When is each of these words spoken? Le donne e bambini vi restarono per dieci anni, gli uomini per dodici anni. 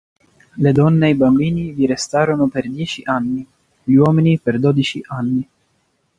Le 0.65 0.71
donne 0.73 1.09
e 1.09 1.15
bambini 1.15 1.73
vi 1.73 1.85
restarono 1.85 2.47
per 2.47 2.67
dieci 2.67 3.03
anni, 3.05 3.45
gli 3.83 3.93
uomini 3.93 4.39
per 4.39 4.59
dodici 4.59 4.99
anni. 5.09 5.47